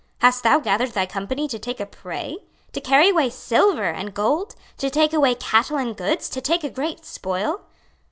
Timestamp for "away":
3.09-3.29, 5.13-5.35